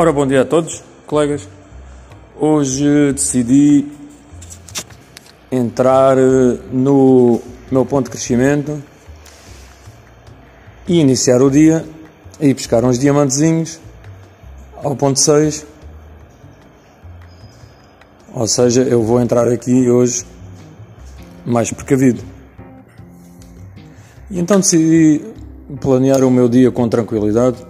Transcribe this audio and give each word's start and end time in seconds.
Ora, 0.00 0.12
bom 0.12 0.24
dia 0.24 0.42
a 0.42 0.44
todos, 0.44 0.80
colegas. 1.08 1.48
Hoje 2.38 3.12
decidi 3.14 3.84
entrar 5.50 6.16
eh, 6.16 6.56
no 6.70 7.40
meu 7.68 7.84
ponto 7.84 8.04
de 8.04 8.12
crescimento 8.12 8.80
e 10.86 11.00
iniciar 11.00 11.42
o 11.42 11.50
dia 11.50 11.84
e 12.40 12.54
pescar 12.54 12.84
uns 12.84 12.96
diamantezinhos 12.96 13.80
ao 14.84 14.94
ponto 14.94 15.18
6. 15.18 15.66
Ou 18.34 18.46
seja, 18.46 18.82
eu 18.82 19.02
vou 19.02 19.20
entrar 19.20 19.48
aqui 19.48 19.90
hoje 19.90 20.24
mais 21.44 21.72
precavido. 21.72 22.22
E 24.30 24.38
então 24.38 24.60
decidi 24.60 25.24
planear 25.80 26.22
o 26.22 26.30
meu 26.30 26.48
dia 26.48 26.70
com 26.70 26.88
tranquilidade 26.88 27.66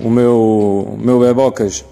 o 0.00 0.10
meu, 0.10 0.96
meu 0.98 1.20
Bebocas 1.20 1.84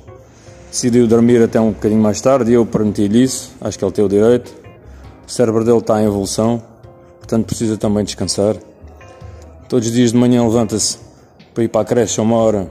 decidiu 0.70 1.06
dormir 1.06 1.42
até 1.42 1.60
um 1.60 1.70
bocadinho 1.70 2.00
mais 2.00 2.20
tarde 2.20 2.50
e 2.50 2.54
eu 2.54 2.66
permiti-lhe 2.66 3.22
isso, 3.22 3.52
acho 3.60 3.78
que 3.78 3.84
ele 3.84 3.92
tem 3.92 4.04
o 4.04 4.08
direito. 4.08 4.52
O 5.26 5.30
cérebro 5.30 5.64
dele 5.64 5.78
está 5.78 6.02
em 6.02 6.06
evolução, 6.06 6.62
portanto 7.18 7.46
precisa 7.46 7.76
também 7.76 8.04
descansar. 8.04 8.56
Todos 9.68 9.86
os 9.88 9.94
dias 9.94 10.12
de 10.12 10.18
manhã 10.18 10.42
levanta-se 10.44 10.98
para 11.54 11.64
ir 11.64 11.68
para 11.68 11.80
a 11.80 11.84
creche 11.84 12.20
a 12.20 12.22
uma 12.22 12.36
hora, 12.36 12.70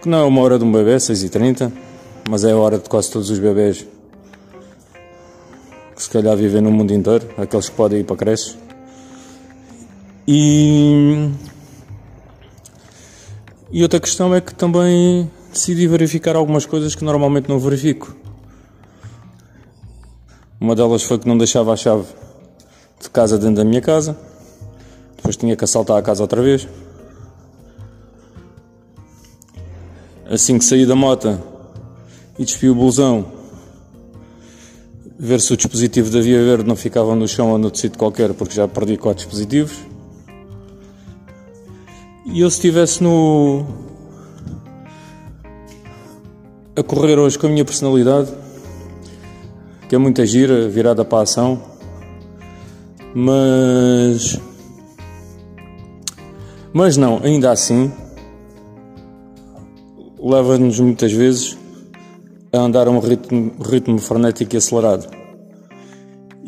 que 0.00 0.08
não 0.08 0.18
é 0.18 0.24
uma 0.24 0.42
hora 0.42 0.58
de 0.58 0.64
um 0.64 0.70
bebê, 0.70 0.96
6h30, 0.96 1.72
mas 2.28 2.44
é 2.44 2.52
a 2.52 2.56
hora 2.56 2.78
de 2.78 2.88
quase 2.88 3.10
todos 3.10 3.30
os 3.30 3.38
bebés 3.38 3.86
que 5.94 6.02
se 6.02 6.10
calhar 6.10 6.36
vivem 6.36 6.60
no 6.60 6.70
mundo 6.70 6.92
inteiro, 6.92 7.28
aqueles 7.38 7.68
que 7.68 7.76
podem 7.76 8.00
ir 8.00 8.04
para 8.04 8.14
a 8.14 8.18
creche. 8.18 8.56
E 10.26 11.30
e 13.72 13.82
outra 13.82 13.98
questão 13.98 14.34
é 14.34 14.40
que 14.40 14.54
também 14.54 15.30
decidi 15.50 15.86
verificar 15.86 16.36
algumas 16.36 16.66
coisas 16.66 16.94
que 16.94 17.02
normalmente 17.02 17.48
não 17.48 17.58
verifico. 17.58 18.14
Uma 20.60 20.76
delas 20.76 21.02
foi 21.02 21.18
que 21.18 21.26
não 21.26 21.38
deixava 21.38 21.72
a 21.72 21.76
chave 21.76 22.04
de 23.00 23.08
casa 23.08 23.38
dentro 23.38 23.56
da 23.56 23.64
minha 23.64 23.80
casa. 23.80 24.16
Depois 25.16 25.36
tinha 25.36 25.56
que 25.56 25.64
assaltar 25.64 25.96
a 25.96 26.02
casa 26.02 26.22
outra 26.22 26.42
vez. 26.42 26.68
Assim 30.30 30.58
que 30.58 30.64
saí 30.64 30.84
da 30.84 30.94
moto 30.94 31.40
e 32.38 32.44
despi 32.44 32.68
o 32.68 32.74
blusão, 32.74 33.26
ver 35.18 35.40
se 35.40 35.52
o 35.52 35.56
dispositivo 35.56 36.10
da 36.10 36.20
Via 36.20 36.42
Verde 36.44 36.68
não 36.68 36.76
ficava 36.76 37.14
no 37.14 37.26
chão 37.26 37.50
ou 37.50 37.58
no 37.58 37.70
tecido 37.70 37.96
qualquer, 37.96 38.34
porque 38.34 38.54
já 38.54 38.68
perdi 38.68 38.96
quatro 38.96 39.24
dispositivos. 39.24 39.91
E 42.32 42.40
eu 42.40 42.48
se 42.48 42.56
estivesse 42.56 43.02
no. 43.02 43.62
a 46.74 46.82
correr 46.82 47.18
hoje 47.18 47.38
com 47.38 47.46
a 47.46 47.50
minha 47.50 47.64
personalidade, 47.64 48.32
que 49.86 49.94
é 49.94 49.98
muita 49.98 50.24
gira, 50.24 50.66
virada 50.66 51.04
para 51.04 51.18
a 51.18 51.22
ação, 51.24 51.62
mas. 53.14 54.40
Mas 56.72 56.96
não, 56.96 57.20
ainda 57.22 57.50
assim, 57.50 57.92
leva-nos 60.18 60.80
muitas 60.80 61.12
vezes 61.12 61.58
a 62.50 62.60
andar 62.60 62.88
a 62.88 62.90
um 62.90 62.98
ritmo, 62.98 63.52
ritmo 63.62 63.98
frenético 63.98 64.54
e 64.54 64.56
acelerado. 64.56 65.06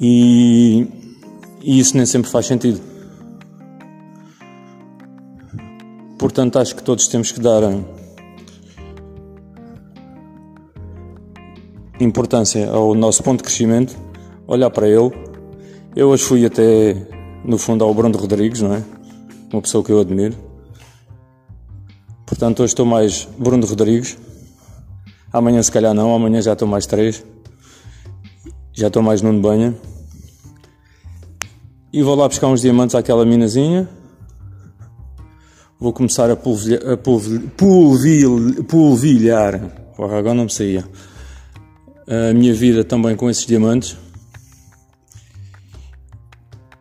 E, 0.00 0.88
e 1.62 1.78
isso 1.78 1.94
nem 1.94 2.06
sempre 2.06 2.30
faz 2.30 2.46
sentido. 2.46 2.93
Portanto, 6.24 6.58
acho 6.58 6.74
que 6.74 6.82
todos 6.82 7.06
temos 7.06 7.30
que 7.30 7.38
dar 7.38 7.62
eh, 7.62 7.84
importância 12.00 12.70
ao 12.70 12.94
nosso 12.94 13.22
ponto 13.22 13.40
de 13.40 13.44
crescimento, 13.44 13.94
olhar 14.46 14.70
para 14.70 14.88
ele. 14.88 15.12
Eu 15.94 16.08
hoje 16.08 16.24
fui 16.24 16.46
até, 16.46 16.96
no 17.44 17.58
fundo, 17.58 17.84
ao 17.84 17.92
Bruno 17.92 18.16
Rodrigues, 18.16 18.62
não 18.62 18.72
é? 18.72 18.82
Uma 19.52 19.60
pessoa 19.60 19.84
que 19.84 19.92
eu 19.92 20.00
admiro. 20.00 20.34
Portanto, 22.24 22.60
hoje 22.60 22.72
estou 22.72 22.86
mais 22.86 23.28
Bruno 23.38 23.66
Rodrigues. 23.66 24.16
Amanhã, 25.30 25.62
se 25.62 25.70
calhar, 25.70 25.92
não. 25.92 26.14
Amanhã 26.14 26.40
já 26.40 26.54
estou 26.54 26.66
mais 26.66 26.86
três. 26.86 27.22
Já 28.72 28.86
estou 28.86 29.02
mais 29.02 29.20
Nuno 29.20 29.42
Banha. 29.42 29.74
E 31.92 32.02
vou 32.02 32.14
lá 32.14 32.26
buscar 32.26 32.46
uns 32.46 32.62
diamantes 32.62 32.94
àquela 32.94 33.26
minazinha 33.26 33.86
vou 35.84 35.92
começar 35.92 36.30
a 36.30 36.36
polvilhar, 36.36 36.80
a 36.92 36.96
polvilhar, 36.96 38.64
polvilhar 38.66 39.60
porra, 39.94 40.18
agora 40.18 40.34
não 40.34 40.44
me 40.44 40.50
saía, 40.50 40.82
a 42.08 42.32
minha 42.32 42.54
vida 42.54 42.82
também 42.82 43.14
com 43.14 43.28
esses 43.28 43.44
diamantes. 43.44 43.98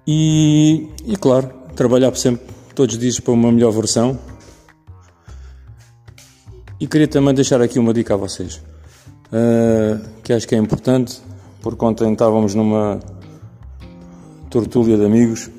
E, 0.08 0.88
e 1.06 1.18
claro, 1.18 1.52
trabalhar 1.75 2.16
sempre, 2.16 2.46
todos 2.74 2.96
os 2.96 3.02
dias, 3.02 3.19
para 3.19 3.34
uma 3.34 3.52
melhor 3.52 3.72
versão. 3.72 4.18
E 6.80 6.88
queria 6.88 7.08
também 7.08 7.34
deixar 7.34 7.62
aqui 7.62 7.80
uma 7.80 7.94
dica 7.94 8.13
a 8.13 8.18
vocês, 8.18 8.62
uh, 9.28 10.02
que 10.24 10.31
acho 10.31 10.47
que 10.47 10.56
é 10.56 10.58
importante, 10.58 11.22
porque 11.62 11.84
ontem 11.84 12.09
estávamos 12.13 12.56
numa 12.56 13.02
tortúlia 14.50 14.96
de 14.96 15.06
amigos 15.06 15.50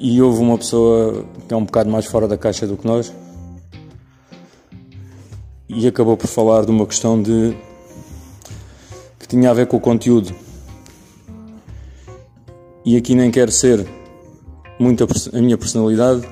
e 0.00 0.20
houve 0.22 0.40
uma 0.40 0.56
pessoa 0.56 1.26
que 1.46 1.52
é 1.52 1.56
um 1.56 1.64
bocado 1.64 1.90
mais 1.90 2.06
fora 2.06 2.26
da 2.26 2.38
caixa 2.38 2.66
do 2.66 2.74
que 2.74 2.86
nós 2.86 3.12
e 5.68 5.86
acabou 5.86 6.16
por 6.16 6.26
falar 6.26 6.64
de 6.64 6.70
uma 6.70 6.86
questão 6.86 7.22
de 7.22 7.54
que 9.18 9.28
tinha 9.28 9.50
a 9.50 9.54
ver 9.54 9.66
com 9.66 9.76
o 9.76 9.80
conteúdo. 9.80 10.34
E 12.82 12.96
aqui 12.96 13.14
nem 13.14 13.30
quero 13.30 13.52
ser 13.52 13.86
muito 14.78 15.04
a, 15.04 15.38
minha 15.38 15.58
personalidade 15.58 16.26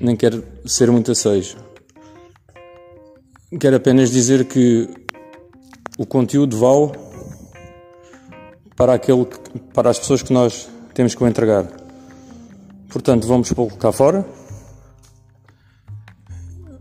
nem 0.00 0.16
quero 0.16 0.44
ser 0.66 0.90
muito 0.90 1.12
a 1.12 1.14
seis. 1.14 1.56
Quero 3.60 3.76
apenas 3.76 4.10
dizer 4.10 4.46
que 4.46 4.88
o 5.96 6.04
conteúdo 6.04 6.58
vale 6.58 6.92
para 8.74 8.94
aquele 8.94 9.24
que, 9.24 9.38
para 9.72 9.88
as 9.88 10.00
pessoas 10.00 10.20
que 10.20 10.32
nós 10.32 10.68
temos 10.92 11.14
que 11.14 11.22
o 11.22 11.28
entregar 11.28 11.83
Portanto, 12.94 13.26
vamos 13.26 13.52
pô-lo 13.52 13.76
cá 13.76 13.90
fora. 13.90 14.24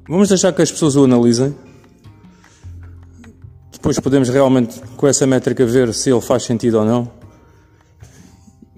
Vamos 0.08 0.30
deixar 0.30 0.54
que 0.54 0.62
as 0.62 0.72
pessoas 0.72 0.96
o 0.96 1.06
analisem. 1.06 1.56
Depois 3.72 4.00
podemos 4.00 4.30
realmente, 4.30 4.80
com 4.96 5.08
essa 5.08 5.26
métrica, 5.26 5.66
ver 5.66 5.92
se 5.92 6.12
ele 6.12 6.22
faz 6.22 6.44
sentido 6.44 6.78
ou 6.78 6.86
não. 6.86 7.12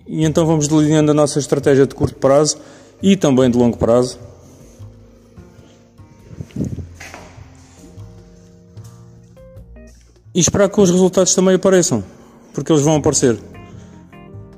E 0.08 0.24
então 0.24 0.46
vamos 0.46 0.70
delineando 0.70 1.12
a 1.12 1.14
nossa 1.14 1.38
estratégia 1.38 1.86
de 1.86 1.94
curto 1.94 2.16
prazo 2.16 2.58
e 3.04 3.18
também 3.18 3.52
de 3.52 3.58
longo 3.58 3.78
prazo. 3.78 4.18
E 10.34 10.40
esperar 10.40 10.70
que 10.70 10.80
os 10.80 10.90
resultados 10.90 11.36
também 11.36 11.56
apareçam, 11.56 12.02
porque 12.54 12.72
eles 12.72 12.82
vão 12.82 12.96
aparecer. 12.96 13.38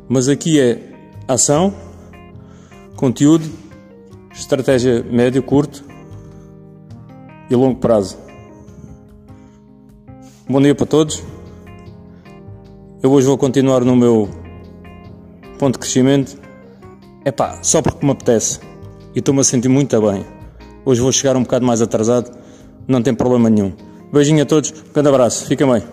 Mas 0.07 0.29
aqui 0.29 0.59
é 0.59 0.94
ação 1.27 1.86
Conteúdo, 2.97 3.47
estratégia 4.33 5.03
médio, 5.03 5.43
curto 5.43 5.83
e 7.47 7.55
longo 7.55 7.79
prazo. 7.79 8.17
Bom 10.49 10.59
dia 10.59 10.73
para 10.73 10.87
todos. 10.87 11.23
Eu 13.03 13.11
hoje 13.11 13.27
vou 13.27 13.38
continuar 13.38 13.81
no 13.81 13.95
meu 13.95 14.27
ponto 15.59 15.73
de 15.73 15.79
crescimento. 15.79 16.39
É 17.23 17.31
pá, 17.31 17.59
só 17.61 17.83
porque 17.83 18.03
me 18.03 18.13
apetece. 18.13 18.59
E 19.13 19.19
estou-me 19.19 19.41
a 19.41 19.43
sentir 19.43 19.69
muito 19.69 20.01
bem. 20.01 20.25
Hoje 20.83 21.00
vou 21.00 21.11
chegar 21.11 21.38
um 21.38 21.43
bocado 21.43 21.67
mais 21.67 21.83
atrasado, 21.83 22.35
não 22.88 23.03
tem 23.03 23.13
problema 23.13 23.47
nenhum. 23.47 23.73
Beijinho 24.11 24.41
a 24.41 24.45
todos, 24.47 24.73
grande 24.91 25.09
abraço, 25.09 25.45
fiquem 25.45 25.71
bem. 25.71 25.83